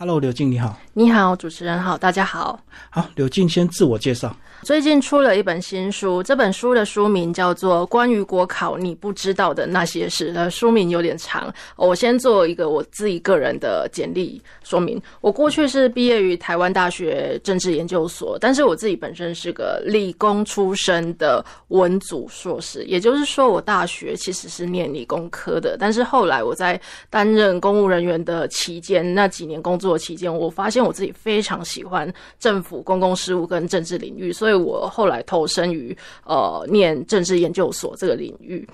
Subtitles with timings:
[0.00, 0.78] Hello，刘静，你好。
[0.92, 2.60] 你好，主持人好，大家好。
[2.88, 4.32] 好，刘静先自我介绍。
[4.62, 10.32] 最近出了一本新书，这本书的书名叫做《关于国考你不知道的那些事》。
[10.36, 15.00] 呃，书名有点长，我先做一个我自己个人的简历说明。
[15.20, 25.76] 我过去是毕业于台湾大学政治研究所，但是我自己本身是个理工出身的文组硕士，也就是说，我大学其实是念理工科的。
[25.76, 26.80] 但是后来我在
[27.10, 34.58] 担任公务人员的期间，那几年工作期间，我发现我自己非常喜欢政府公共事务跟政治领域，所以。
[34.58, 38.68] 我后来投身于呃念政治研究所这个领域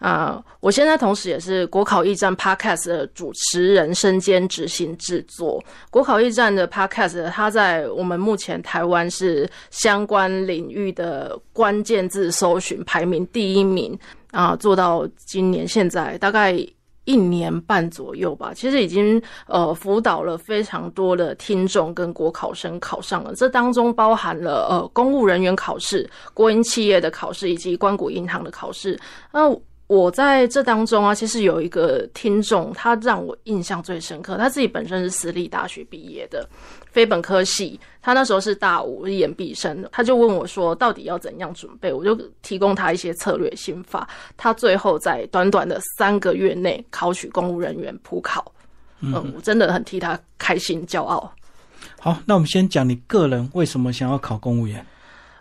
[0.00, 5.62] 啊，我现在同时也是国考驿站 Podcast 的主持人，身兼执行制作。
[5.90, 13.96] 国考驿站的 Podcast，它在我们目前台湾是相关领域的关键字搜寻排名第一名
[14.32, 16.58] 啊，做到今年现在大概。
[17.08, 29.00] 一年半左右吧，其实已经呃辅导了非常多的听众跟国考生考上了，这当中包含了呃公务人员考试、国营企业的考试以及关谷银行的考试。
[29.32, 29.50] 那
[29.88, 36.46] 我在这当中啊，其实有一个听众，他让我印象最深刻，他自己本身是私立大学毕业的。
[36.90, 44.08] 非本科系，他那时候是大五研毕生的，他就问我说：“到底要怎样准备？”我就提供他一些策略心法。
[44.36, 48.52] 他最后在短短的三个月内考取公务人员普考，
[49.00, 51.32] 嗯，我真的很替他开心骄傲。
[51.98, 54.84] 好，那我们先讲你个人为什么想要考公务员？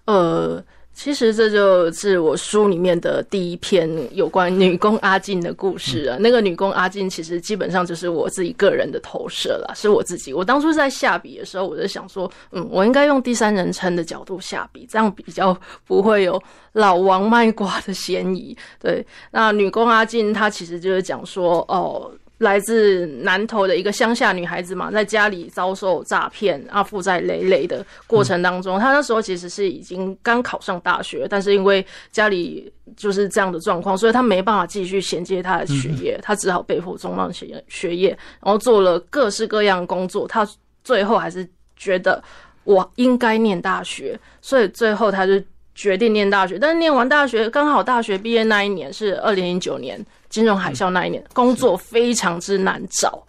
[0.06, 0.64] 呃。
[0.98, 6.18] 其实这就是我书里面的第一篇有关女工阿静的故事啊。
[6.20, 10.34] 那个女工阿静其实基本上就是我自己个人的投射了，是我自己。
[10.34, 18.58] 我当初在下笔的时候，我就想说，嗯，我应该用第三人称的角度下笔，这样比较不会有老王卖瓜的嫌疑。
[18.80, 22.12] 对，那女工阿静她其实就是讲说，哦。
[22.40, 38.10] 来自南投的一个乡下女孩子嘛，在家里遭受诈骗啊，负债累累的过程当中，她那时候其实是已经刚考上大学，但是因为家里就是这样的状况，所以她没办法继续衔接她的学业，她只好被迫中断学学业，
[38.44, 40.28] 然后做了各式各样工作。
[40.28, 40.48] 她
[40.84, 42.24] 最后还是觉得
[42.66, 45.34] 我应该念大学，所以最后她就
[45.74, 46.60] 决定念大学。
[46.60, 50.00] 但是念完大学，刚好大学毕业那一年是二零零九年。
[50.30, 53.22] 金融海啸那一年，工作非常之难找，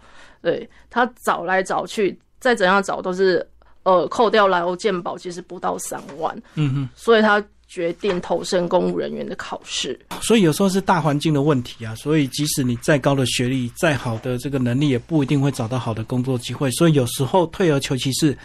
[0.42, 3.46] 对他找来找去，再怎样找都是，
[3.82, 9.98] 呃，扣掉劳健保，其实不到三万，嗯哼，所以他决定投身公务人员的考试。
[10.22, 16.70] 所以有时候是大环境的问题啊，所以即使你再高的学历，再好的这个能力，也不一定会找到好的工作机会。
[16.72, 18.36] 所以有时候退而求其次，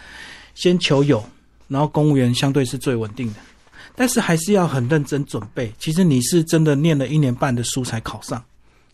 [0.54, 1.24] 先求有，
[1.68, 3.40] 然后公务员相对是最稳定的。
[3.96, 5.72] 但是还是要很认真准备。
[5.78, 8.42] 其实你是真的念了一年半的书才考上，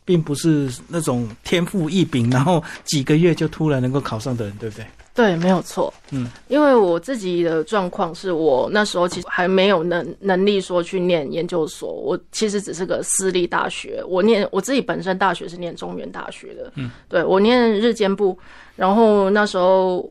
[0.05, 4.87] 并不是那种天赋异禀，然后几个月就突然能够考上的人，对不对？
[5.12, 5.93] 对，没有错。
[6.11, 14.03] 嗯，因为我自己的状况是我那时候其实还没有能能力说去念研究所，我其实只是个私立大学。
[14.06, 18.38] 我念我自己本身大学是念中原大学的，嗯，对我念日间部，
[18.77, 20.11] 然后那时候。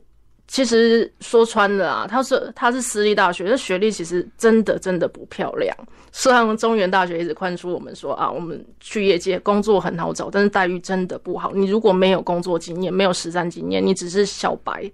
[0.52, 5.78] 其实说穿了啊，他是他是私立大学，这学历其实真的真的不漂亮。
[6.12, 11.52] 虽然中原大学一直灌输我们说啊，我们去业界工作很好找，但是待遇真的不好。
[11.54, 14.92] 你如果没有工作经验，没有实战经验，你只是小白，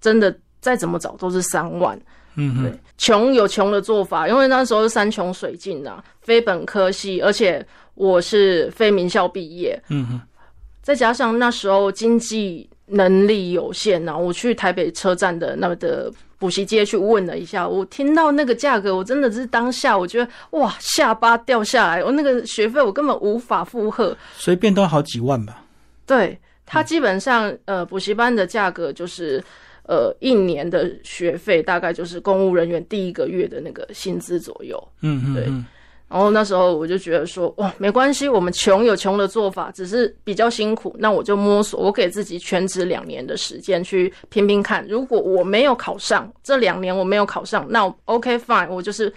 [0.00, 2.00] 真的再怎么找都是三万。
[2.36, 9.82] 嗯，对，穷有穷的做法，因为那时候是山穷水尽啊，非本科系，而且我是非名校毕业。
[9.88, 10.20] 嗯哼，
[10.80, 12.70] 再加上那时候经济。
[12.86, 25.64] 能力有限呐，我去台北车站的那的补习街去问了一下，我听到那个价格，我真的是当下我觉得哇，下巴掉下来，我那个学费我根本无法负荷，随便都好几万吧。
[26.04, 29.42] 对他基本上呃补习班的价格就是
[29.84, 34.88] 呃一年的学费大概就是公务人员第一个月的那个薪资左右。
[35.00, 35.44] 嗯嗯，对。
[36.12, 40.94] 然后那时候我就觉得说，哇，没关系，我们穷有穷的做法，只是比较辛苦。
[40.98, 44.86] 那我就摸索，我给自己全职两年的时间去拼拼看。
[44.86, 49.10] 如果我没有考上，这两年我没有考上，那 OK fine，我就是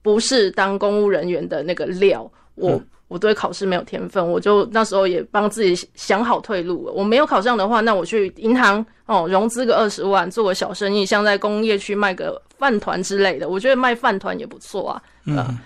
[0.00, 2.30] 不是当公务人员的那个料。
[2.54, 6.92] 我我对考试没有天分，我就那时候也帮自己想好退路了。
[6.92, 13.48] 我没有考上的话，那我去银行哦融资个二十万，做个小生意，像在工业区卖个饭团之类的。
[13.48, 15.02] 我觉得卖饭团也不错啊。
[15.24, 15.58] 嗯，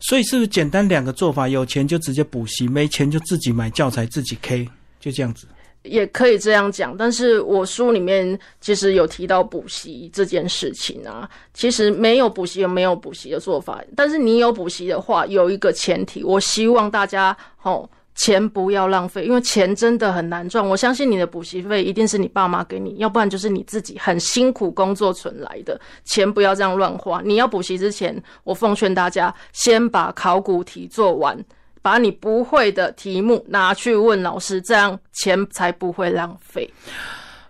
[0.00, 1.46] 所以是不是简单两个做法？
[1.46, 4.68] 有钱就直接补习，没钱就自己买教材自己 K，
[4.98, 5.46] 就这样子。
[5.84, 11.30] 也可以这样讲，但是我书里面其实有提到补习这件事情啊。
[11.54, 20.66] 其实没有补习有没有补习的做法，但是你有补习的话，有一个前提，我希望大家吼钱不要浪费，因为钱真的很难赚。
[20.66, 27.22] 我相信你的补习费一定是你爸妈给你，要不然就是你自己很辛苦工作存来的钱，不要这样乱花。
[27.24, 31.38] 你要补习之前，我奉劝大家先把考古题做完，
[31.80, 36.68] 把你不会的题目拿去问老师，这样钱才不会浪费。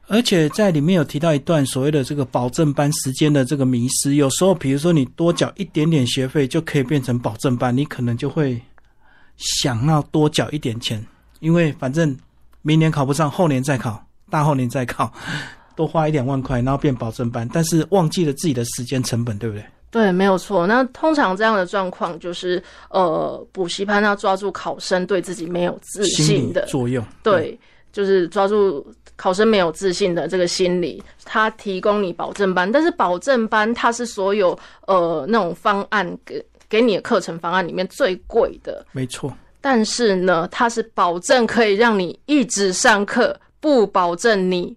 [0.06, 8.60] 而且在里面有提到一段所谓的这个保证班时间的这个迷失，有时候比如说你多缴一点点学费就可以变成保证班，你可能就会
[9.40, 11.04] 想要多缴一点钱，
[11.40, 12.16] 因为反正
[12.62, 15.12] 明年考不上，后年再考，大后年再考，
[15.74, 19.64] 多花一两万块，然后变保证班，但是忘记了自己的时间成本，对不对？
[19.90, 20.66] 对，没有错。
[20.66, 27.58] 那通常这样的状况就是，呃，补习班要抓住考生对自己没有自信的作用，对，
[27.92, 28.86] 就是抓住。
[29.16, 36.18] 考生没有自信的这个心理，他提供你保证班，但是保证班它是所有呃那种方案
[36.70, 39.30] 给给你的课程方案里面最贵的，没错。
[39.60, 44.74] 但是呢，它是保证可以让你一直上课，不保证你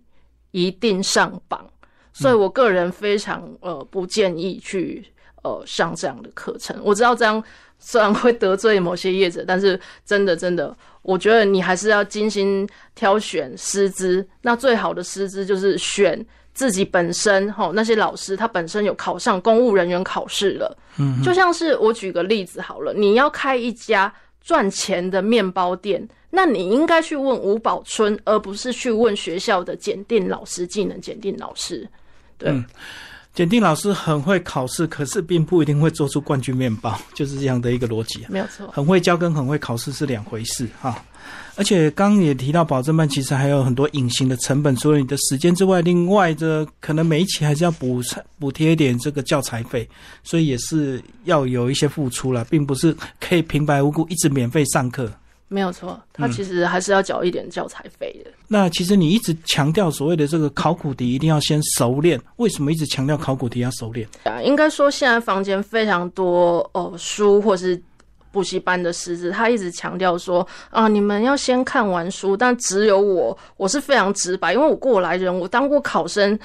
[0.52, 1.66] 一定上榜。
[2.12, 5.06] 所以我个人非常呃不建议去
[5.44, 6.78] 呃上这样的课程。
[6.84, 7.42] 我知道这样
[7.80, 10.76] 虽然会得罪某些业者，但是真的真的。
[11.02, 20.78] 我觉得你还是要精心挑选师资，那最好的师资就是选自己本身哈，那些老师他本身有考上公务人员考试了。
[20.98, 31.88] 嗯，就像是我举个例子好了，你要开一家赚钱的面包店，那你应该去问吴宝春，而不是去问学校的检定老师、技能检定老师。
[32.38, 32.54] 对。
[33.34, 38.26] 检定老师很会考试，可是并不一定会做出冠军面包， 就是这样的一个逻辑。
[38.30, 41.04] 没有错，很会教跟很会考试是两回事哈。
[41.56, 48.02] 而且刚刚也提到，保证班其实还有很多隐形的成本，除了你的时间之外，另外的可能每一期还是要补
[48.38, 49.88] 补贴一点这个教材费，
[50.24, 55.12] 所以也是要有一些付出了，并不是可以平白无故一直免费上课。
[55.54, 58.32] 没有错，他其实还是要缴一点教材费的。
[58.48, 64.08] 那其实你一直强调所谓的这个考古题一定要先熟练，为什么一直强调考古题要熟练？
[64.24, 67.80] 啊，应该说现在房间非常多哦，书或是。
[68.34, 72.36] 补习班的师资，他一直强调说啊，你们要先看完书。
[72.36, 76.38] 但只有我，我是非常直白，因为我过来人，我当过考生，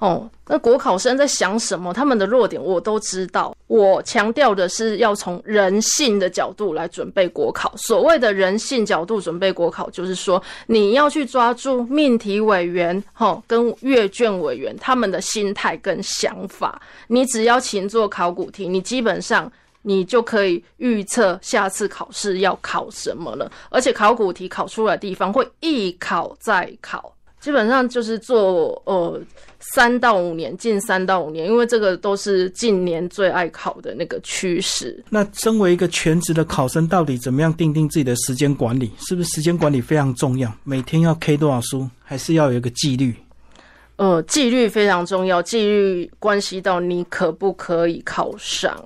[0.00, 3.56] 哦，那国考生在想什么，他们的弱点我都知道。
[3.68, 7.72] 我强调的是要从人性的角度来准备国考。
[7.76, 16.82] 所谓的人性角度准备国考，就是说你要去抓住命题委员，哈，跟阅卷委员他们的心态跟想法。
[17.06, 19.50] 你只要勤做考古题，你基本上。
[19.88, 29.20] 你就可以预测下次考试要考什么了，而且考古题考出来的地方会一考再考，基本上就是做呃
[29.60, 35.00] 三到五年，近三到五年，因为这个都是近年最爱考的那个趋势。
[35.08, 38.90] 那身为一个全职的考生，到底怎么样定定自己的时间管理？
[38.98, 40.52] 是不是时间管理非常重要？
[40.64, 43.14] 每天要 K 多少书，还是要有一个纪律？
[43.94, 48.76] 呃，纪律非常重要，纪律关系到你可不可以考上。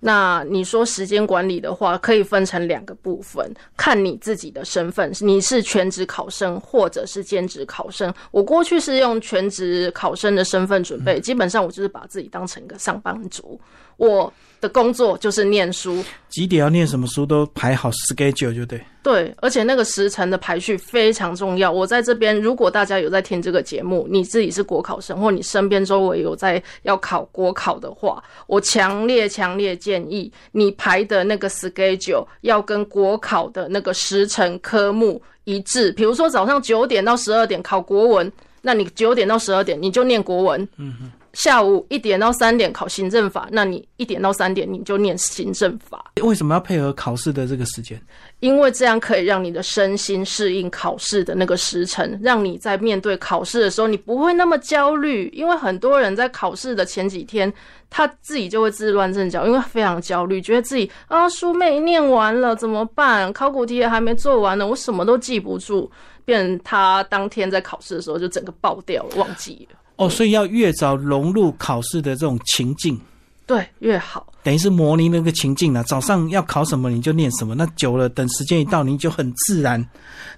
[0.00, 8.12] 那你说时间管理的话，可以分成两个部分，看你自己的身份，你是全职考生或者是兼职考生。
[8.30, 13.60] 我过去是用全职考生的身份准备，基本上我就是把自己当成一个上班族。
[13.96, 18.80] 我的工作就是念书，几点要念什么书都排好 schedule 就对。
[19.02, 21.72] 对，而且那个时辰的排序非常重要。
[21.72, 35.90] 我在这边，如果大家有在听这个节目，你自己是国考生，或你身边周围有在要考国考的话，我强烈强烈建议你排的那个 schedule 要跟国考的那个时辰科目一致。
[35.92, 40.68] 比如说早上九点到十二点考国文，那你九点到十二点你就念国文。
[40.76, 41.10] 嗯哼。
[41.32, 46.12] 下午一点到三点考行政法，那你一点到三点你就念行政法。
[46.22, 48.00] 为什么要配合考试的这个时间？
[48.40, 55.28] 因为这样可以让你的身心适应考试的那个时辰，让你在面对考试的时候，你不会那么焦虑。
[55.28, 57.52] 因为很多人在考试的前几天，
[57.88, 63.32] 他自己就会自乱阵脚，因为非常焦虑，觉得自己啊书没念完了怎么办？
[63.32, 65.90] 考古题也还没做完呢，我什么都记不住，
[66.24, 69.78] 变他当天在考试的时候就整个爆掉了，忘记了。
[70.00, 72.98] 哦，所以要越早融入考试的这种情境，
[73.46, 74.26] 对，越好。
[74.42, 75.84] 等于是模拟那个情境了。
[75.84, 77.54] 早上要考什么，你就念什么。
[77.54, 79.86] 那久了，等时间一到，你就很自然，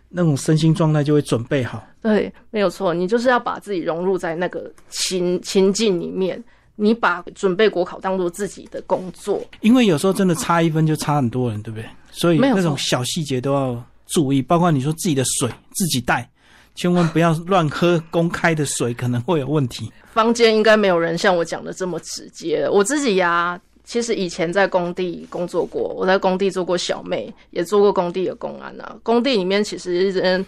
[0.08, 1.86] 那种身心状态就会准备好。
[2.00, 2.92] 对，没有错。
[2.92, 6.42] 你就是要把自己融入在那个情情境里面，
[6.74, 9.40] 你把准备国考当做自己的工作。
[9.60, 11.88] 因为有时候真的差一分就差很多人，对不对？
[12.10, 16.28] 所以那种小细节都要注意，包括你说自己的水自己带。
[16.74, 19.92] 千万不要乱喝公开的水，可能会有问题。
[20.12, 22.68] 坊间应该没有人像我讲的这么直接。
[22.70, 28.96] 我自己呀，其实以前在工地工作过，我在工地做过小妹，也做过工地的公安啊。
[29.02, 30.44] 工地里面其实人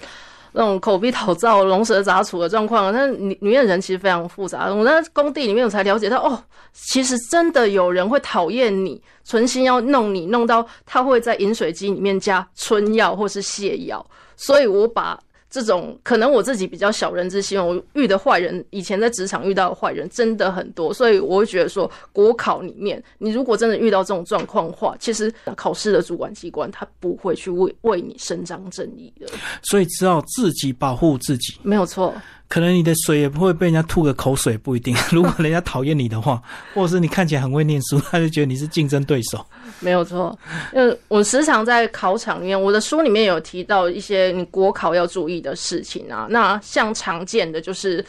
[0.53, 4.73] 那种口鼻讨造、龙蛇杂处的状况，那里里面人其实非常复杂。
[4.73, 14.05] 我在工地里面我才了解到，哦，其实真的有人会讨厌你，存心要弄你，弄到他会在饮水机里面加春药或是泻药。
[14.37, 15.19] 所以我把。
[15.55, 29.29] 这种可能我自己比较小人之心，我遇的坏人，以前在职场遇到的坏人真的很多，所以我会觉得说，国考里面，你如果真的遇到这种状况的话，其实考试的主管机关他不会去为为你伸张正义的，
[29.63, 32.13] 所以只要自己保护自己，没有错。
[32.49, 34.97] 可能你的水也不会被人家吐个口水，不一定。
[35.11, 36.41] 如果人家讨厌你的话，
[36.75, 39.45] 或者是你看起来很会念书， 他就觉得你是竞争对手。
[39.81, 40.39] 没有错，
[40.73, 46.27] 呃，我时常在考场里面，我的书里面有提到一些你国考要注意的事情啊。
[46.31, 48.05] 那像常见的就是，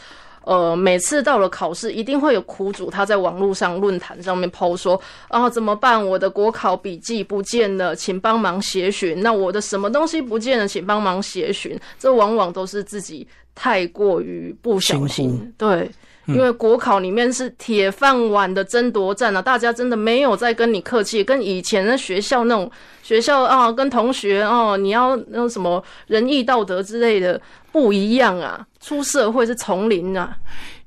[0.46, 6.08] 呃，每次到了考试，一定会有苦主他在网络上论坛上面抛说啊，怎么办？
[6.08, 9.22] 我的国考笔记不见了，请帮忙协寻。
[9.22, 11.78] 那我的什么东西不见了，请帮忙协寻。
[12.00, 13.28] 这往往都是自己。
[13.58, 15.90] 太过于不小心，对，
[16.28, 22.70] 因为国考里面是铁饭碗的争夺战啊，大家真的没有在跟你客气，跟以前的学校那种
[23.04, 27.40] 学校啊，跟同学哦，你要那种什么仁义道德之类的
[27.72, 30.36] 不一样啊，出社会是丛林啊。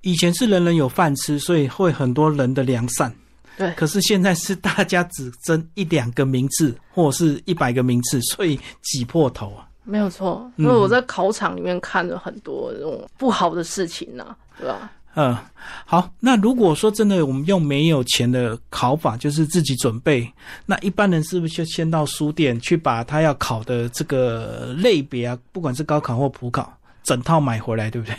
[0.02, 3.12] 以前是人人有饭吃，所以会很多人的良善，
[3.56, 3.70] 对。
[3.72, 9.66] 可是现在是大家只争一两个名次，或者是一百个名次，所以挤破头啊。
[9.84, 14.92] 没有错，因为我在考场里面看了很多这种不好的事情呢，对吧？
[15.14, 15.36] 嗯，
[15.84, 20.30] 好，那如果说真的我们用没有钱的考法，就是自己准备，
[20.64, 26.72] 那一般人是不是就先到书店去把他要考的这个类别啊，不管是高考或普考，
[27.02, 28.14] 整套买回来，对不对？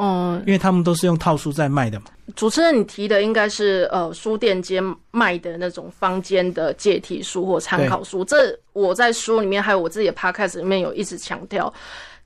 [0.00, 2.06] 嗯，因为他们都是用套书在卖的嘛。
[2.36, 8.24] 主持人，你提的应该是呃书店间卖的那种坊间的解题书或参考书。
[8.24, 11.72] 这我在书里面还有我自己的 podcast 里面有一直强调，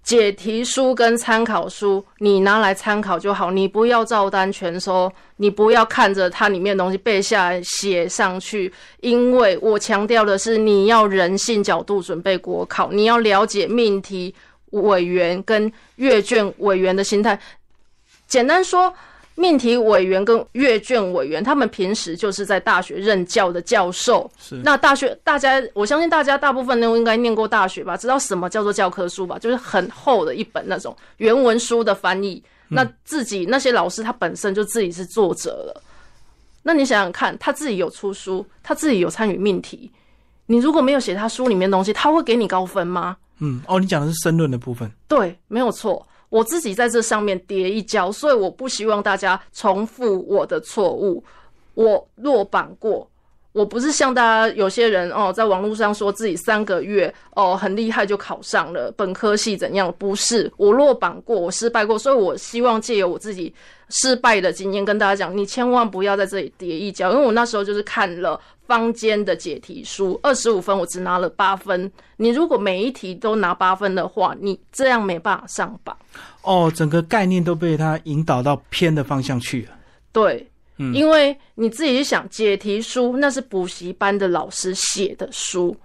[0.03, 8.73] 解题书跟参考书你拿来参考就好，你不要照单全收，你不要看着它里面的东西背下来写上去。
[9.01, 14.35] 因为我强调的是，你要人性角度准备国考，你要了解命题
[14.71, 17.39] 委员跟阅卷委员的心态。
[18.27, 18.93] 简单说，
[19.35, 24.31] 命题委员跟阅卷委员，他们平时就是在大学任教的教授。
[24.39, 24.61] 是。
[24.65, 29.39] 那大学大家，我相信大家大部分都应该念过大学吧，知道什么叫做教科书吧？
[29.39, 32.43] 就是很厚的一本那种原文书的翻译。
[32.69, 35.83] 那自己那些老师他本身就自己是作者了。
[36.63, 39.91] 那你想想看，他自己有出书，他自己有参与命题，
[40.47, 43.17] 你如果没有写他书里面东西，他会给你高分吗？
[43.41, 44.91] 嗯，哦，你讲的是申论的部分。
[45.09, 46.07] 对，没有错。
[46.33, 51.23] 我自己在这上面跌一跤，所以我不希望大家重复我的错误。
[51.75, 53.07] 我落榜过，
[53.53, 59.95] 我不是像大家有些人哦，在网络上说自己三个月哦很厉害就考上了本科系怎样？
[59.99, 63.53] 不是，我落榜过，我失败过，所以我希望借由我自己
[63.91, 68.41] 失败的经验跟大家讲，你千万不要在这里跌一跤，因为我那时候就是看了。
[68.65, 71.91] 坊间的解题书二十五分，我只拿了八分。
[72.17, 75.95] 你如果每一题都拿八分的话，你这样没办法上榜。
[76.43, 79.73] 哦，整个概念都被他引导到偏的方向去了。
[80.11, 80.49] 对，
[80.83, 85.77] 嗯，因为你自己想，解题书那是补习班的老师写的书，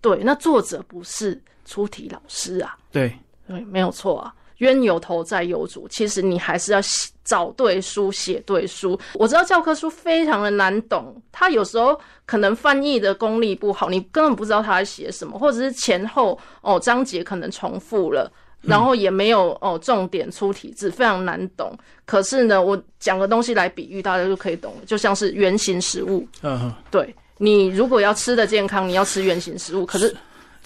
[0.00, 2.76] 对，那作者不是出题老师啊。
[2.90, 3.12] 对，
[3.46, 4.34] 对，没有错啊。
[4.58, 6.80] 冤有头债有主，其实你还是要
[7.22, 8.98] 找对书写对书。
[9.12, 18.32] 我知道教科书非常的难懂，它有时候可能翻译的功力不好，你根本不知道他在写什么，或者是前后哦章节可能重复了，
[18.66, 21.76] 然后也没有哦重点出题字，非常难懂。
[22.04, 26.26] 可是呢，我讲个东西来比喻，大家就可以懂了，就像是圆形食物。
[26.42, 30.14] 嗯哼，对你如果要吃的健康，你要吃圆形食物，可是。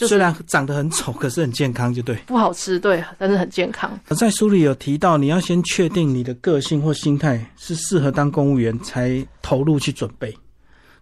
[0.02, 2.16] 虽然长得很丑，可是很健康，就对。
[2.26, 4.00] 不好吃，对，但是很健康。
[4.16, 10.34] 在书里有提到，你要先确定你的个性或心态是适合当公务员，才投入去准备。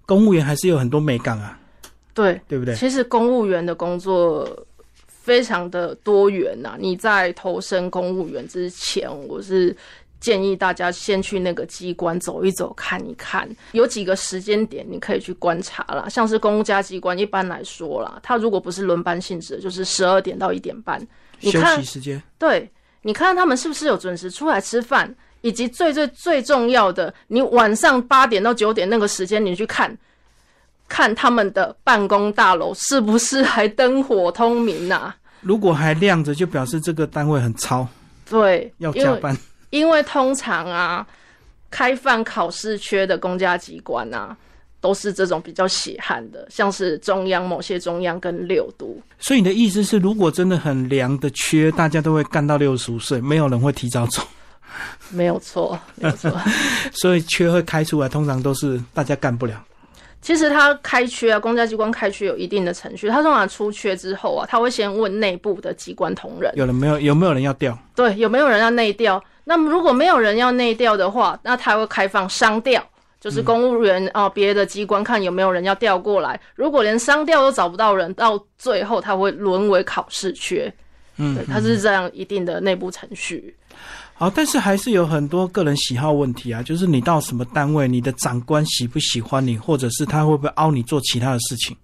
[0.04, 1.56] 公务员还是有很多美感啊，
[2.12, 2.74] 对，对不对？
[2.74, 4.44] 其实公务员的工作
[5.28, 6.74] 非常的多元呐。
[6.78, 9.76] 你在投身公务员之前，我是。
[10.20, 16.08] 建议大家先去那个机关走一走，看一看，有几个时间点你可以去观察啦。
[16.08, 21.00] 像是公家机关，一般来说啦，它如果不是轮班性质，就是十二点到一点半。
[21.38, 22.20] 休息时间。
[22.36, 22.68] 对，
[23.02, 29.96] 你看他们是不是有准时出来吃饭，以及最最最重要的，你晚上八点到九点那个时间，你去看，
[30.88, 35.12] 看他们的办公大楼是不是还灯火通明呐？
[35.42, 37.86] 如果还亮着，就表示这个单位很超。
[38.28, 39.36] 对，要加班。
[39.70, 41.06] 因为通常啊，
[41.70, 44.36] 开放考试缺的公家机关啊，
[44.80, 48.98] 都是这种比较血汗的，像是中央某些中央跟六都。
[49.18, 54.22] 所以你的意思是，如果真的很凉的缺，大家都会干到六十五岁，没有人会提早走。
[55.10, 56.32] 没有错，没有错。
[56.92, 59.62] 所以缺会开出来，通常都是大家干不了。
[60.28, 63.08] 其实他开缺啊，公家机关开缺有一定的程序。
[63.08, 67.78] 他通常出缺之后啊，他会先问内部的机关同仁，有人没有有没有人要调？
[67.96, 69.24] 对，有没有人要内调？
[69.44, 72.86] 那么如果没有人要内调的话，那他会开放商调，
[73.18, 76.38] 就是公务员啊，别的机关看有没有人要调过来。
[76.54, 80.70] 如果连商调都找不到人，到最后他会沦为考试缺。
[81.16, 83.56] 嗯，对，他是这样一定的内部程序。
[84.20, 91.76] 好，但是还是有很多个人喜好问题啊，就是你到什么单位，你的长官喜不喜欢你，或者是他会不会凹你做其他的事情，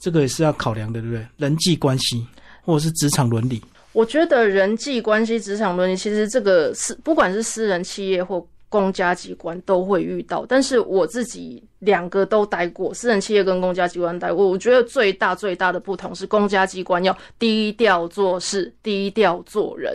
[0.00, 1.26] 这个也是要考量的，对不对？
[1.36, 2.26] 人际关系
[2.62, 3.62] 或者是职场伦理。
[3.92, 10.46] 我觉得人际关系、职场伦理，其实这个是不管是私人企业或公家机关都会遇到。
[10.48, 19.94] 但是我自己两个都待过，私人企业跟公家机关待过，我觉得最大最大的不同是公家机关要低调做事、低调做人。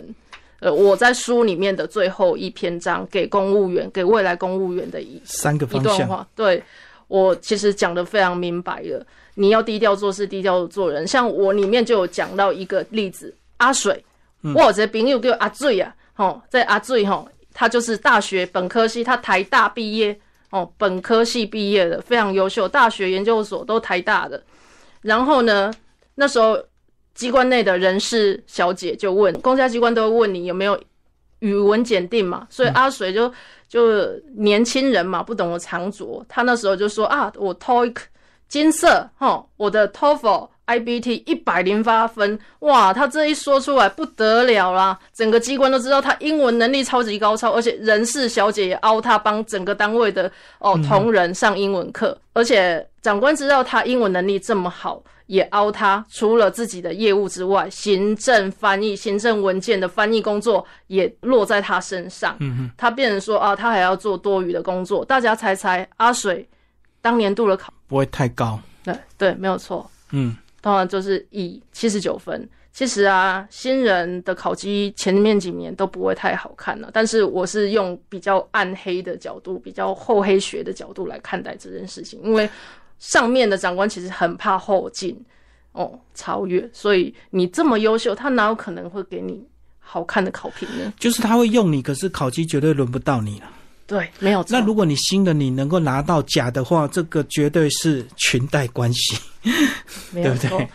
[0.60, 6.62] 呃，我在书里面的最后一篇章，给公务员，给未来公务员的一三个一段话，对
[7.08, 9.04] 我其实讲的非常明白了。
[9.36, 11.06] 你要低调做事，低调做人。
[11.06, 14.04] 像我里面就有讲到一个例子，阿水，
[14.54, 20.14] 我这朋友叫阿醉啊，吼，在阿醉吼，他就是大学本科系，他台大毕业，
[20.50, 24.42] 哦，本科系毕业的，非常优秀，大学研究所都台大的。
[25.00, 25.72] 然后呢，
[26.16, 26.58] 那时候。
[27.14, 30.80] 机关内的人事小姐就问，公家机关都会问你有没有
[31.40, 32.46] 语文检定嘛？
[32.50, 33.32] 所以阿水就
[33.68, 37.96] 就年轻人嘛，不懂得藏拙，他那时候就说啊，我 TOEIC
[38.48, 55.02] 金色哈，我的 TOEFL IBT 一百零八分，哇，他这一说出来不得了啦，整个机关都知道他英文能力超级高超，而且人事小姐也凹他帮整个单位的哦同仁上英文课，而且长官知道他英文能力这么好。
[55.30, 62.36] 也凹他，除了自己的业务之外，行政翻译、行政文件的翻译工作也落在他身上。
[62.40, 65.04] 嗯哼，他变成说啊，他还要做多余的工作。
[65.04, 66.44] 大家猜猜，阿水
[67.00, 68.58] 当年度的考不会太高？
[68.82, 69.88] 对对，没有错。
[70.10, 72.48] 嗯，当然就是以七十九分。
[72.72, 76.90] 其实啊，新人的考绩前面几年都不会太好看了。
[76.92, 82.50] 但是我是用比较暗黑的角度、比较厚黑学的角度来看待这件事情，因为。
[83.00, 85.18] 上面的长官其实很怕后进，
[85.72, 89.42] 哦，超越，所以你这么优秀，他哪有可能会给你
[89.80, 90.92] 好看的考评呢？
[91.00, 93.46] 就是他会用你，可是考绩绝对轮不到你了。
[93.86, 94.44] 对，没有。
[94.48, 99.16] 那如果你新的你能够拿到假的话，这个绝对是裙带关系，
[100.12, 100.68] 对不对？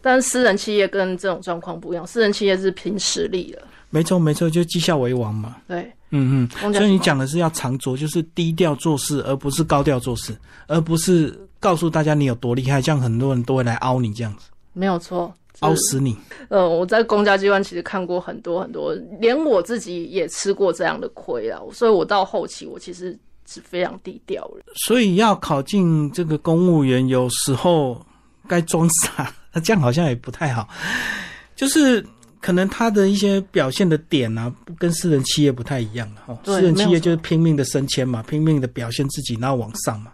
[0.00, 3.62] 但私人企业跟这种状况不一样，私人企业是凭实力的。
[3.90, 5.56] 没错，没错，就绩效为王嘛。
[5.68, 6.72] 对，嗯嗯。
[6.72, 10.34] 所以你讲的是要长做，就是低调做事，而不是高调做事，
[10.66, 11.38] 而不是。
[11.60, 16.16] 告诉大家你有多厉害，这样很多人都会来凹你这样子，没有错，凹死你。
[16.48, 24.62] 呃，我在公家机关其实看过很多很多，连我自己也吃过这样的亏啊，所以我到后期我其实是非常低调的。
[24.86, 28.00] 所以要考进这个公务员，有时候
[28.46, 30.68] 该装傻，那这样好像也不太好。
[31.54, 32.04] 就是
[32.40, 36.38] 可能他的一些表现的点啊，跟私人企业不太一样了哈。
[36.44, 40.12] 私人企业就是拼命的升迁嘛，拼命的表现自己，然后往上嘛。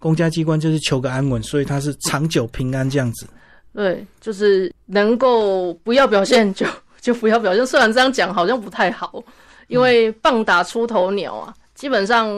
[0.00, 3.28] 公家机关就是求个安稳，所以他是长久平安这样子。
[3.72, 6.66] 对，就是能够不要表现就
[7.00, 7.64] 就不要表现。
[7.64, 9.22] 虽然这样讲好像不太好，
[9.68, 12.28] 因为棒打出头鸟啊，基本上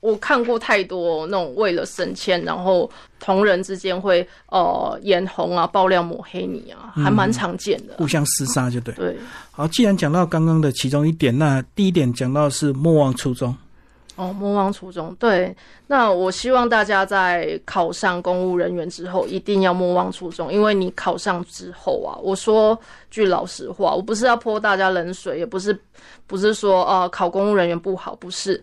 [0.00, 7.94] 我看过太多那种为了升迁，然后同仁之间会呃眼红啊、爆料抹黑你啊，还蛮常见的。
[7.98, 8.94] 互相厮杀就对。
[8.94, 9.16] 对。
[9.50, 13.54] 好，既然讲到刚刚的其中一点，那第一点讲到是莫忘初衷。
[14.18, 15.14] 哦，莫忘初衷。
[15.14, 22.78] 对，那我希望大家在考上公务人员之后，一定要莫忘初衷，因为你考上之后啊，我说
[23.10, 25.78] 句老实话，我不是要泼大家冷水，也不是
[26.26, 28.60] 不是说呃考公务人员不好，不是，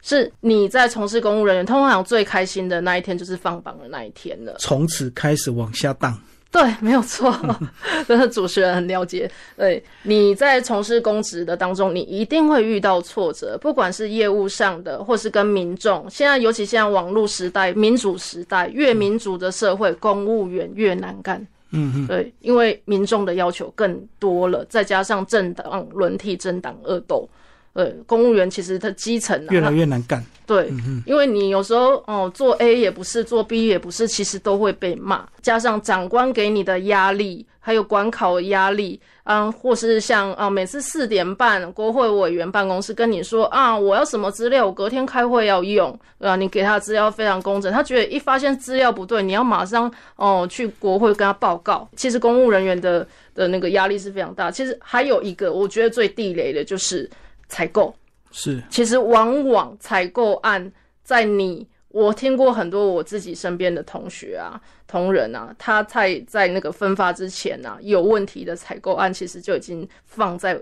[0.00, 6.16] 是你在从事公务人员，通常最开心的那一天就是放榜的那一天了，从此开始往下荡。
[6.54, 7.34] 对，没有错，
[8.06, 9.28] 真的主持人很了解。
[9.56, 16.08] 对，你在从事公职的当中，你一定会遇到挫折，不管是业务上的，或是跟民众。
[16.08, 21.44] 现在尤其现在网络时代、民主时代，越民主的社会，公务员越难干。
[21.72, 27.28] 嗯嗯，对，因为民众的要求更多了，再加上政党轮替、政党恶斗，
[27.74, 30.24] 对，公务员其实他基层、啊、越来越难干。
[30.46, 46.36] 对，嗯因为你有时候哦做 A 也不是，做 B 也不是，其实都会被骂，加上长官给你的压力，还有管考的压力，嗯，或是像啊每次四点半国会委员办公室跟你说啊我要什么资料，我隔天开会要用，对吧？
[46.36, 51.88] 你给他的资料非常工整，他觉得一发现资料不对，你要马上哦去国会跟他报告。
[51.96, 54.50] 其实公务人员的的那个压力是非常大。
[54.50, 57.10] 其实还有一个我觉得最地雷的就是
[57.48, 57.94] 采购。
[58.30, 70.60] 是其实往往采购案在你，我听过很多我自己身边的同学啊、同仁啊，他在在那个分发之前啊，有问题的采购案，其实就已经放在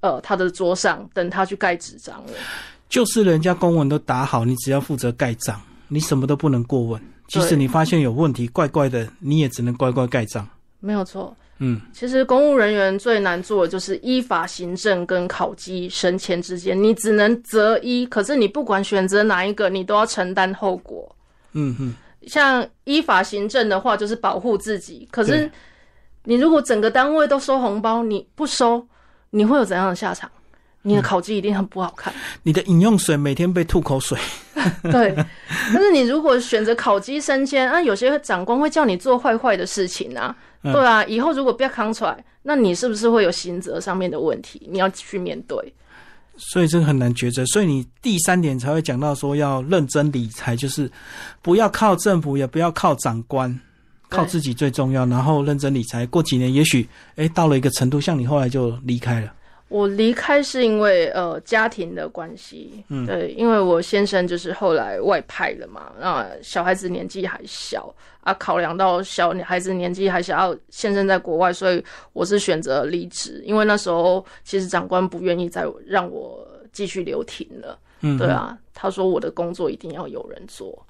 [0.00, 2.32] 呃他的桌上，等他去盖纸张了。
[2.88, 7.00] 就是人家公文都打好，你只要负责盖章，你什么都不能过问。
[7.28, 10.46] 即使你发现有问题，怪怪的，你也只能乖乖盖章。
[10.78, 21.10] 没有错，嗯，其实公务人员最难做的就是依法行政跟考绩升迁之间，你只能择一，可是你不管选择哪一个，你都要承担后果。
[21.52, 21.94] 嗯哼，
[22.26, 25.08] 像依法行政的话，就是保护自己。
[25.10, 25.50] 可是
[26.24, 28.86] 你如果整个单位都收红包，你不收，
[29.30, 30.30] 你会有怎样的下场？
[30.86, 32.14] 你的考绩一定很不好看。
[32.44, 34.16] 你的饮用水每天被吐口水，
[34.84, 35.12] 对，
[35.72, 44.68] 但是你如果选择考绩升迁啊，有些长官会叫你做坏坏的事情啊，嗯对啊，以后如果不要扛出来，那你是不是会有刑责上面的问题？
[44.70, 45.74] 你要去面对。
[46.38, 47.44] 所以这个很难抉择。
[47.46, 50.88] 所以你第三点才会讲到说要认真理财，就是
[51.42, 53.58] 不要靠政府，也不要靠长官，
[54.08, 55.04] 靠自己最重要。
[55.06, 59.32] 然后认真理财，过几年也许哎到了一个程度，像你后来就离开了。
[59.76, 63.04] 我离开是因为呃家庭的关系，嗯。
[63.06, 71.84] 对，因为我先生就是后来外派了嘛，那小孩子年纪还小啊，考量到小孩子年纪还小，要先生在国外，所以
[72.14, 77.78] 我是选择离职，因为那时候其实长官不愿意再让我继续留停了，
[78.14, 80.86] 嗯，对啊，他说我的工作一定要有人做，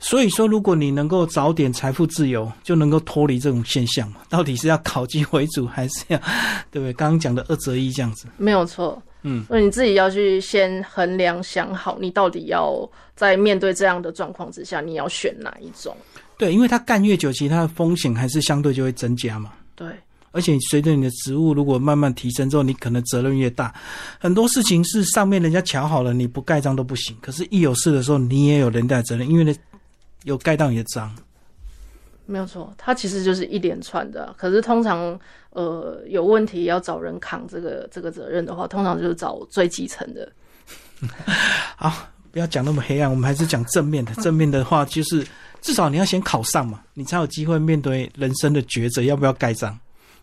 [0.00, 4.20] 所以说，如果你能够早点财富自由，就能够脱离这种现象嘛。
[4.30, 6.18] 到底是要考绩为主，还是要
[6.70, 6.92] 对不对？
[6.92, 8.26] 刚刚讲的二择一这样子。
[8.36, 15.96] 没有错，嗯，所以你自己要去先衡量想好，你到底要在面对这样的状况之下，你要选哪一种。
[16.38, 19.52] 对，因为他干越久，其实他的风险还是相对就会增加嘛。
[19.74, 19.88] 对，
[20.30, 23.74] 而且随着你的职务如果慢慢提升之后，你可能责任越大，
[24.18, 27.16] 很多事情是上面人家瞧好了，你不盖章都不行。
[27.20, 29.54] 可是，一有事的时候，你也有连带责任，因为呢
[30.24, 31.14] 有盖到你的章。
[32.26, 34.34] 没有错，它其实就是一连串的啊。
[34.36, 40.30] 可是通常，呃，有问题要找人扛这个这个责任的话，通常就是找最基层的。
[41.74, 41.90] 好，
[42.30, 44.12] 不要讲那么黑暗，我们还是讲正面的。
[44.16, 45.26] 正面的话，就是
[45.62, 49.78] 至少你要先考上嘛，你才有机会面对人生的抉择，要不要盖章。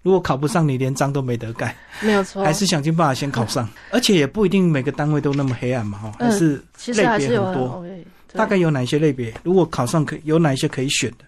[0.06, 3.68] 如果考不上，你连章都没得盖，没有错，还是想尽办法先考上。
[3.90, 6.32] 而且也不一定每个单位都那么黑暗嘛，哈，还嗯
[6.78, 7.84] 是类别很多
[8.32, 9.34] 大概有哪些类别？
[9.42, 11.26] 如果考上可有哪一些可以选的？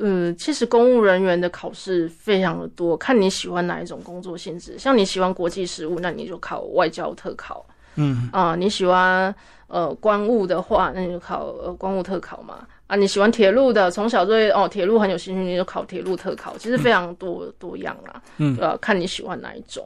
[0.00, 4.76] 嗯，其实公务人员的考试非常的多，看你喜欢哪一种工作性质。
[4.76, 9.32] 像你喜欢国际事务，那你就考外交特考嗯，啊、你喜欢
[9.68, 12.66] 呃官务的话，那你就考呃官务特考嘛。
[12.92, 16.58] 啊，你喜欢铁路的，从小对哦铁路很有兴趣，你就考铁路特考。
[16.58, 19.82] 其实非常多、多样啦，嗯对吧、看你喜欢哪一种。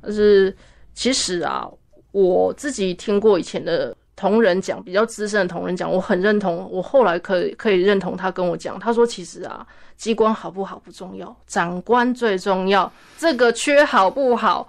[0.00, 0.56] 但是
[0.94, 1.68] 其实啊，
[2.12, 6.68] 我自己听过以前的同仁讲，比较资深的同仁讲，我很认同。
[6.70, 12.88] 我后来可以可以认同他跟我讲，他说其实啊，机关好不好不重要，长官最重要。
[13.18, 14.68] 这个缺好不好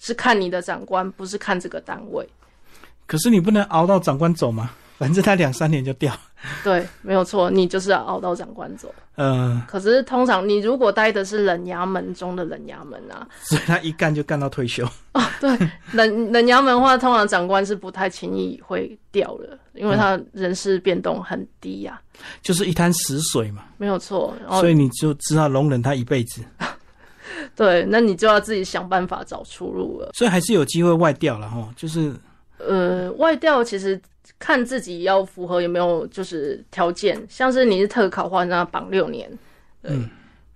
[0.00, 2.28] 是看你的长官，不是看这个单位。
[3.06, 6.12] 可是你不能熬到长官走嘛，反正他两三年就掉。
[6.62, 8.94] 对，没有错，你就是要熬到长官走。
[9.16, 14.86] 呃，可是通常你如果待的是冷衙门中的冷衙门啊，所以他一干就干到退休。
[15.40, 15.50] 对，
[15.92, 22.00] 冷 冷衙门的话，通常长官是不太轻易会掉的，因为他人事变动很低呀、
[22.42, 24.32] 就是一滩死水嘛，没有错。
[24.50, 26.42] 所以你就知道容忍他一辈子，
[27.56, 30.10] 对，那你就要自己想办法找出路了。
[30.14, 31.68] 所以还是有机会外调了哈。
[31.76, 32.14] 就是
[32.58, 34.00] 呃，外调其实
[34.38, 39.30] 看自己要符合有没有就是条件，像是你是特考的话，那绑六年，
[39.82, 39.92] 对。
[39.92, 40.08] 嗯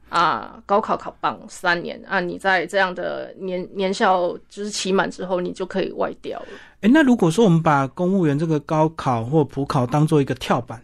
[0.09, 6.49] 啊，高考考绑三年啊，你在这样的年年校就是期满之后，你就可以外调了。
[6.83, 10.79] 诶，那如果说我们把公务员这个高考或普考当做一个跳板，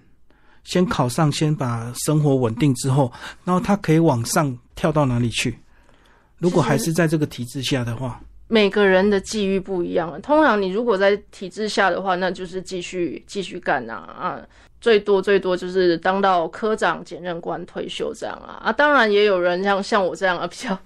[0.65, 3.13] 先考上，先把生活稳定之后，
[3.45, 5.59] 然后他可以往上跳到哪里去？
[6.39, 10.21] 如果还是在这个体制下的话，每个人的际遇不一样。
[10.21, 14.41] 通常你如果在体制下的话，那就是继续继续干啊啊，
[14.81, 18.73] 最多最多就是当到科长、检任官退休这样啊啊。
[18.73, 20.79] 当然也有人像像我这样啊，比较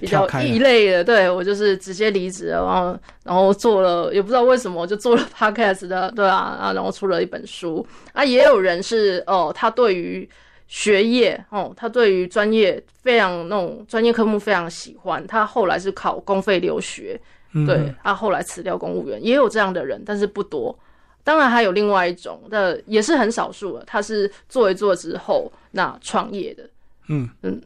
[0.00, 8.24] 比较异类的，对我就是直接离职了，然后然后做了，也不知道为什么就做了 podcast 的，对啊啊，然后出了一本书啊。
[8.24, 10.28] 也有人是哦，他对于
[10.66, 17.20] 学业哦，他对于专业非常那种专业科目非常喜欢，他后来是考公费留学，
[17.52, 20.76] 嗯对，他后来辞掉公务员，也有这样的人，但是不多。
[21.22, 26.68] 当然还有另外一种的，也是很少数的，他是做一做之后那创业的。
[27.08, 27.60] 嗯嗯。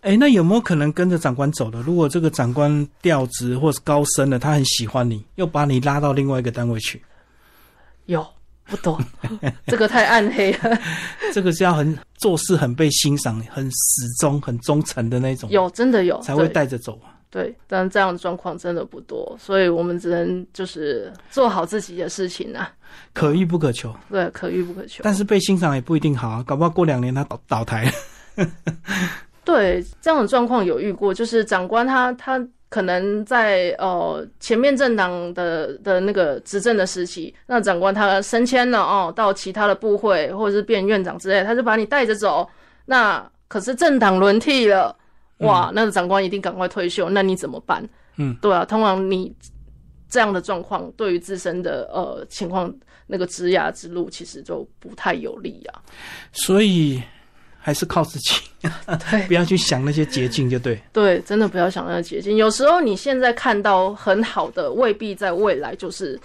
[0.00, 1.82] 哎，那有没有可能跟着长官走的？
[1.82, 7.02] 如果这个长官调职或是高升了，他很喜欢你，又把你拉到另外一个单位去，
[8.06, 8.26] 有
[8.68, 9.00] 不多，
[9.66, 10.78] 这个太暗黑了。
[11.32, 17.14] 这个是要很做事很被欣赏、很始终、很忠诚的那种，有真的有才会对带着走啊。
[17.30, 22.70] 对，但这样的状况真的不多，所以我们只能就是做好自己的事情啊。
[23.12, 25.02] 可遇不可求，对，可遇不可求。
[25.04, 28.46] 但是被欣赏也不一定好啊，搞不好过两年他倒倒台了。
[29.44, 42.48] 对这样的状况有遇过，就是长官他他可能在呃前面政党的的那个执政的时期，那长官他升迁了哦，到其他的部会或者是变院长之类，他就把你带着走。
[42.84, 44.94] 那可是政党轮替了，
[45.38, 47.82] 哇，那个长官一定赶快退休，那你怎么办？
[48.16, 49.34] 嗯，对啊，通常你
[50.08, 52.74] 这样的状况对于自身的呃情况，
[53.06, 55.80] 那个职涯之路其实就不太有利啊。
[56.32, 57.02] 所以
[57.68, 58.34] 还是靠自己，
[59.10, 60.80] 对 不要去想那些捷径，就对。
[60.90, 62.34] 对，真的不要想那些捷径。
[62.38, 66.18] 有时候你现在看到很好的，未必在未来就是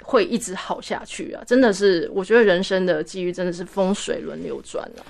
[0.00, 1.42] 会一直好下去啊！
[1.44, 5.02] 真的是，我觉得人生的机遇真的是风水轮流转啊。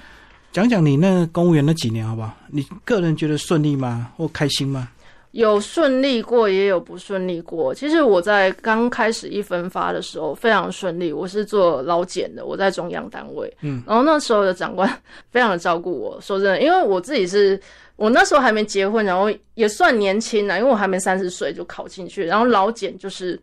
[0.50, 2.34] 讲讲你那公务员那几年好不好？
[2.48, 4.10] 你个人觉得顺利吗？
[4.16, 4.88] 或开心吗？
[5.36, 7.74] 有顺利过，也有不顺利过。
[7.74, 14.88] 其实我在刚开始一分发的时候非常顺利，我是做老检的，我在中央单位，嗯，然后那时候的长官
[15.30, 16.18] 非常的照顾我。
[16.20, 17.60] 说真的，因为我自己是
[17.96, 23.40] 我那时候还没结婚，然后也算年轻啊，因为我还没三十岁就考进去，然后老检就是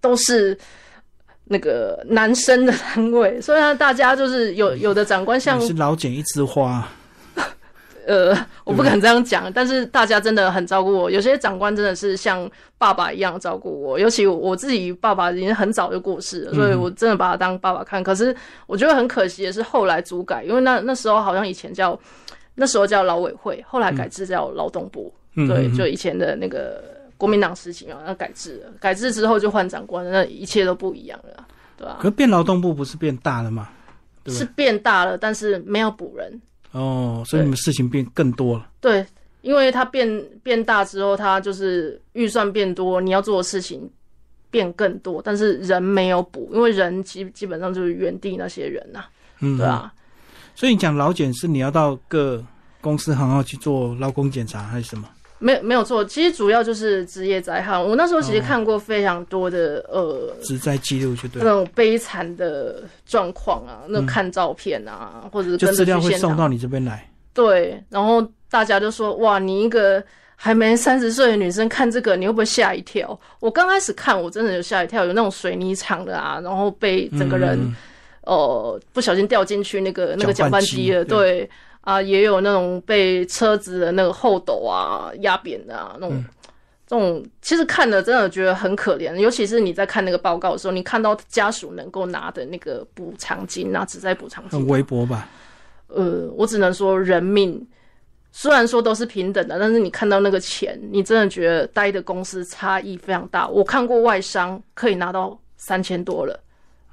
[0.00, 0.56] 都是。
[1.46, 6.88] 那个男生的单位，虽然大家就是有有的长官像是老茧一枝花，
[8.06, 11.10] 呃，我不敢这样讲，但是大家真的很照顾我。
[11.10, 18.02] 有些长官真的是像爸爸一样照顾我，尤其我自己爸爸已经很早就过世了，所以我真的把他当爸爸看。
[18.02, 18.34] 可是
[18.66, 21.98] 我觉得很可惜的是，后来组改，因为那那时候好像以前叫
[22.54, 26.82] 那时候叫劳委会，后来改制叫劳动部，嗯对，嗯就以前的那个
[27.16, 33.68] 国民党时期嘛，那改制了，改制之后就换长官了，那一切都不一样了，对吧、可变劳动部不是变大了吗？
[34.26, 34.44] 是？
[34.44, 36.40] 变大了，但是没有补人。
[36.74, 38.68] 哦，所以你们事情变更多了。
[38.80, 39.06] 对，
[39.42, 40.08] 因为它变
[40.42, 43.88] 变大之后，它就是预算变多，你要做的事情
[44.50, 49.04] 变更多，但是人没有补，因为人基基本上就是原地那些人呐、
[49.38, 49.64] 嗯，对。
[49.64, 49.94] 啊，
[50.56, 52.44] 所以你讲劳检是你要到各
[52.80, 55.08] 公司行号去做劳工检查还是什么？
[55.44, 57.78] 没有没有错，其实主要就是职业灾害。
[57.78, 67.06] 我那时候其实哦看过非常多的、呃职灾记录就对那了，种悲惨的状况啊，那看照片啊，或者就资料会送到你这边来。
[67.34, 70.02] 对，然后大家就说：“哇，你一个
[70.34, 77.76] 还没三十岁的女生看这个，你会不会吓一跳？”我刚开始看，我真的有吓一跳，有那种水泥厂的啊，然后被整个人、嗯
[78.22, 81.50] 呃不小心掉进去那个那个搅搅拌机拌机了，对对
[81.84, 86.18] 啊，也有那种被车子的那个后斗啊压扁的啊那种。
[86.18, 86.24] 嗯
[86.86, 95.26] 这种其实看了真的觉得很可怜，尤其是你在看那个报告的时候，你看到家属能够拿的那个补偿金啊，只在补偿金很微薄吧？
[95.86, 97.66] 呃，我只能说人命
[98.30, 103.48] 虽然说都是平等的，但是你看到那个钱，你真的觉得待的公司差异非常大。
[103.48, 106.38] 我看过外商可以拿到三千多了，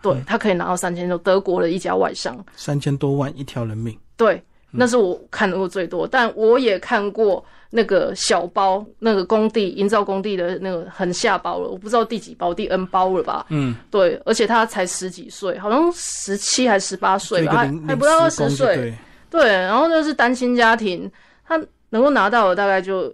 [0.01, 6.07] 对他可以拿到三千多，德国的一家外商，三千多万一条人命，对，那是我看过最多。
[6.07, 13.45] 但我也看过那个小包，那个工地营造工地的那个很下包了，我不知道第几包，第 N 包了吧？
[13.49, 18.75] 嗯，对，而且他才十几岁，好像十七还十八岁吧，还还不到二十岁。
[18.75, 18.93] 对，
[19.29, 21.09] 对，然后就是单亲家庭，
[21.45, 23.13] 他能够拿到的大概就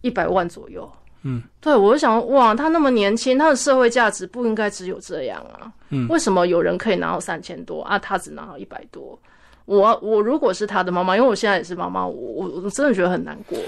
[0.00, 0.90] 一百万左右。
[1.24, 5.70] 嗯，对我就想，哇，他那么年轻，他的社会价值不应该只有这样啊。
[5.90, 9.16] 嗯，为什么有人可以拿到三千多啊，他只拿到一百多？
[9.64, 13.58] 我我如果是他的妈妈，因为我现在也是妈妈，我我我真的觉得很难过。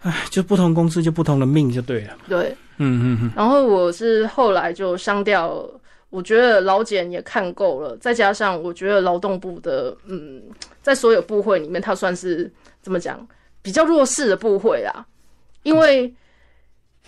[0.00, 2.16] 唉，就不同公司就不同的命就对了。
[2.28, 5.68] 对，嗯嗯嗯，然后我是后来就商掉，
[6.10, 10.40] 我觉得老检也看够了，再加上我觉得劳动部的，嗯，
[10.82, 12.48] 在所有部会里面，它算是
[12.80, 13.26] 怎么讲
[13.60, 15.04] 比较弱势的部会啦，
[15.64, 16.14] 因为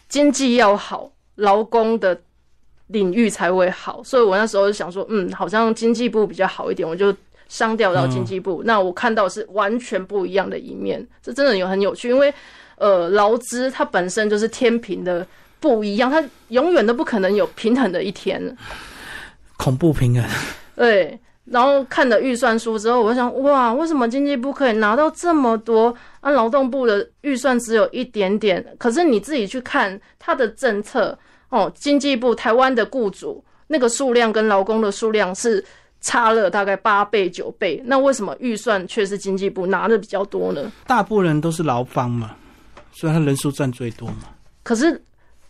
[0.08, 2.20] 经济要好，劳工的
[2.88, 4.02] 领域才会好。
[4.02, 7.14] 所以我那时候就想说，嗯，好像经济部比较好一点，我就
[7.50, 8.62] 商调到经济部。
[8.64, 12.32] 那我看到是完全不一样的一面，这真的有很有趣，因为
[12.76, 15.26] 呃，劳资它本身就是天平的
[15.58, 18.56] 不一样，它永远都不可能有平衡的一天。
[19.58, 20.24] 恐怖平衡，
[20.76, 21.20] 对。
[21.46, 25.92] 然后看了预算书之后，我想，哇，为什么经济部可以拿到这么多？
[26.20, 28.64] 啊，劳动部的预算只有一点点。
[28.78, 35.64] 可是你自己去看它的政策哦，经济部台湾的雇主那个数量跟劳工的数量是
[36.00, 37.82] 差了大概八倍九倍。
[37.84, 40.70] 那为什么预算却是经济部拿的比较多呢？
[40.86, 42.34] 大部分人都是劳方嘛，
[42.92, 44.24] 所以他人数占最多嘛。
[44.62, 45.00] 可是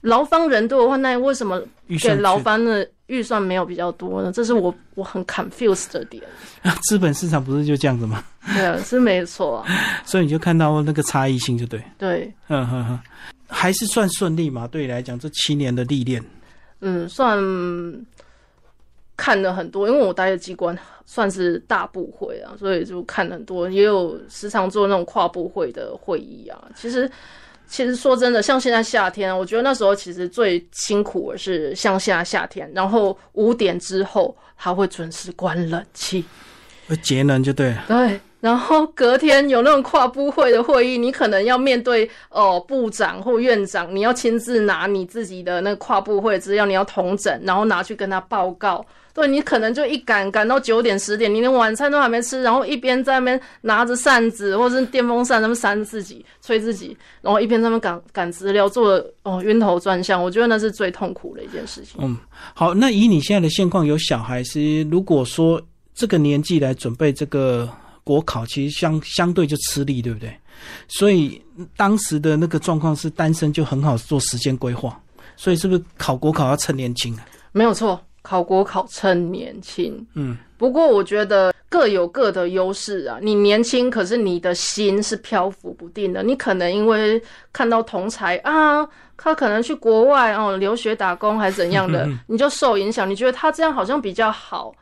[0.00, 1.60] 劳方人多的话，那为什么
[2.00, 2.88] 给劳方的？
[3.10, 6.22] 预算没有比较多呢，这是我我很 confused 的点。
[6.86, 8.22] 资本市场不是就这样子吗？
[8.54, 9.66] 对啊，是没错。
[10.06, 11.82] 所以你就看到那个差异性，就对。
[11.98, 13.00] 对，嗯哼哼，
[13.48, 14.64] 还是算顺利嘛？
[14.68, 16.24] 对你来讲，这七年的历练，
[16.82, 17.36] 嗯，算
[19.20, 26.56] 看了很多，因为我待的机关算是大部会啊，所以就看很多，也有时常做那种跨部会的会议啊。
[26.74, 27.10] 其实。
[27.72, 36.24] 其实说真的，像现在夏天，我觉得那时候其实最辛苦的是像现在夏天，然后五点之后他会准时关冷气，
[37.00, 37.72] 节能就对。
[37.86, 48.84] 对，然后隔天有那种跨部会的会议，你可能要面对哦部长或院长，你要亲自拿你自己的那个跨部会资料，你要同整，然后拿去跟他报告。
[49.12, 60.22] 对你可能就一赶赶到九点十点，你连晚餐都还没吃，然后一边在那边拿着扇子或者是电风扇，那么扇自己吹自己，然后一边在那边赶赶资料，做的哦晕头转向。
[60.22, 62.00] 我觉得那是最痛苦的一件事情。
[62.02, 62.16] 嗯，
[62.54, 65.60] 好，那以你现在的现况，有小孩是如果说
[65.94, 67.68] 这个年纪来准备这个
[68.04, 70.32] 国考，其实相相对就吃力，对不对？
[70.88, 71.40] 所以
[71.76, 75.00] 当时的那个状况是单身就很好做时间规划，
[75.36, 77.26] 所以是不是考国考要趁年轻啊？
[77.52, 78.00] 没有错。
[78.22, 83.18] 考国考趁年轻，嗯，不过我觉得各有各的优势啊。
[83.22, 86.22] 你年轻，可是你的心是漂浮不定的。
[86.22, 87.20] 你可能因为
[87.52, 93.08] 看到同才啊，他可能去国外哦留学打工还是怎样的， 你就受影响。
[93.08, 94.74] 你觉得他这样好像比较好，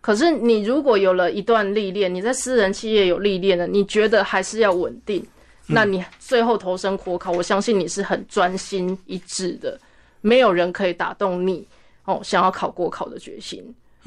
[0.00, 5.24] 可是你如果有了一段历练，你在私人企业有历练了，你觉得还是要稳定，
[5.66, 9.76] 那你最后投身国考，我相信你是很专心一致的，
[10.20, 11.66] 没有人可以打动你。
[12.04, 13.64] 哦，想要考国考的决心，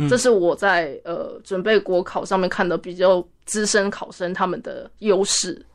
[0.09, 5.65] 这是我在呃准备国考上面看的比较资深考生他们的优势。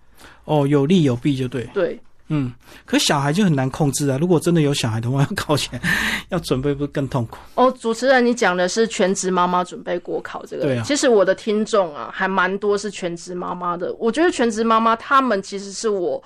[0.44, 1.68] 哦，有利有弊就对。
[1.74, 2.52] 对，嗯，
[2.86, 4.16] 可小孩就很难控制啊。
[4.20, 5.80] 如果真的有小孩的话， 要考前
[6.28, 7.38] 要准备，不是更痛苦？
[7.56, 10.62] 哦，主持人，你讲的是全职妈妈准备国考这个？
[10.62, 10.84] 对啊。
[10.84, 13.92] 其实我的听众啊，还蛮多是全职妈妈的。
[13.98, 16.22] 我觉得全职妈妈他们其实是我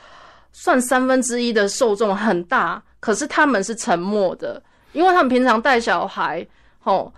[0.53, 4.63] 算三分之一的受众很大，可是他们是沉默的。
[4.97, 6.45] 因为他们平常带小孩，
[6.81, 7.13] 吼，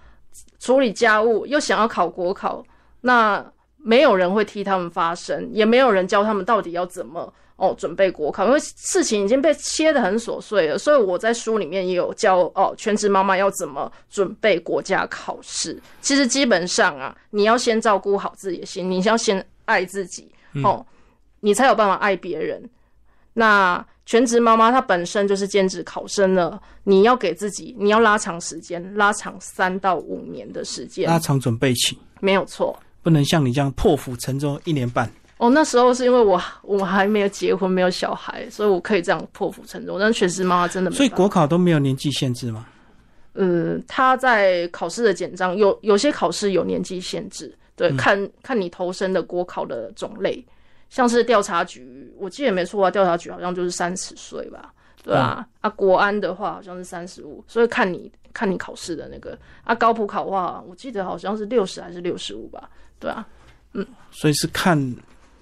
[0.59, 2.65] 处理家务，又想要考国考，
[3.01, 3.45] 那
[3.77, 10.77] 没有人会替他们发声，也没有人教他们到底要怎么哦准备国考，因为事情已经被切得很琐碎了。
[10.77, 15.81] 所以我在书里面也有教哦，全职妈妈要怎么准备国家考试。
[16.01, 20.29] 其实基本上啊，你要先照顾好自己的心，你要先爱自己，
[20.65, 20.85] 哦，
[21.41, 22.69] 你才有办法爱别人。
[23.35, 23.87] 那。
[24.09, 35.07] 全职妈妈她本身就是兼职考生了，你要给自己，你要拉长时间，拉长三到五年的时间，拉长准备期，没有错，不能像你这样破釜沉舟一年半。
[35.37, 39.99] 哦，那时候是因为我我还没有结婚，没有小孩，所以我可以这样破釜沉舟。
[39.99, 42.65] 但全职妈妈真的，所以国考都没有年纪限制吗？
[43.35, 50.43] 嗯，他在考试的简章有有些考试有年纪限制，对，看看你投身的国考的种类。
[50.89, 54.73] 像是调查局，我记得没错啊，调查局好像就是三十岁吧，
[55.03, 55.47] 对啊。
[55.61, 63.27] 啊，国安的话好像是三十五，所以看你看你考试的那个啊，高普考的话，我记得好像是六十还是六十五吧，对啊，
[63.75, 64.79] 嗯，所以是看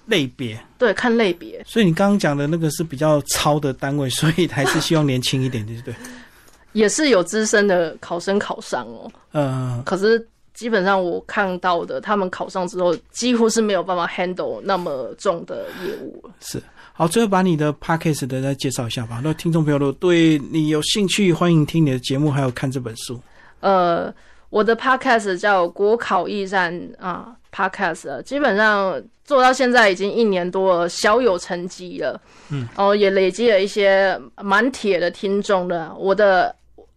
[0.06, 1.62] 类别，对，看类别。
[1.64, 5.94] 所以你刚刚讲的那个是比较超的单位，所以还是希望年轻一点，对不对？
[6.72, 10.26] 也是有资深的考生考上哦，嗯，可是。
[10.56, 16.24] 基本上我看到的，他们考上之后几乎是没有办法 handle 那么重的业务。
[16.40, 16.58] 是，
[16.94, 19.20] 好，最后把你的 podcast 的再介绍一下吧。
[19.22, 23.20] 那听众朋友，如果对你有兴趣，欢迎听你的节目，还有看这本书。
[23.60, 24.10] 呃，
[24.48, 32.18] 我的 podcast 叫国考驿站啊，podcast 基本上做到现在已经一年多了，小有成绩了。
[32.48, 35.94] 嗯，哦，也累积了一些蛮铁的听众的。
[35.98, 36.56] 我的。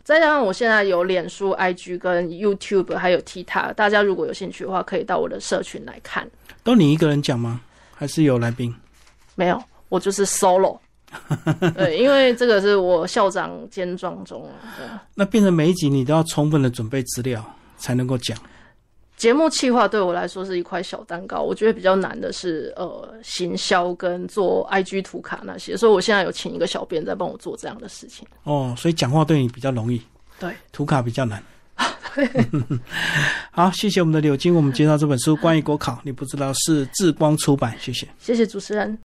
[0.10, 6.28] 再加上我现在有脸书、IG 跟 YouTube，还有 TikTok，大家如果有兴趣的话，可以到我的社群来看。
[6.63, 7.62] 都你一个人讲吗？
[7.93, 8.76] 还是有来宾？
[9.36, 10.80] 没有，我就是 solo。
[11.77, 14.58] 对，因为这个是我校长兼撞钟啊。
[14.79, 17.46] 对那变成每一集你都要充分的准备资料
[17.77, 18.36] 才能够讲。
[19.20, 28.26] 节目企划对我来说是一块小蛋糕，我觉得比较难的是呃行销跟做 IG 图卡那些，所以我现在有请一个小编在帮我做这样的事情。
[28.44, 30.02] 哦，所以讲话对你比较容易，
[30.40, 31.44] 对，图卡比较难。
[33.52, 38.08] 好，谢谢我们的柳金，我们介绍这本书关于国考，你不知道是智光出版，谢谢。
[38.20, 38.98] 谢谢主持人。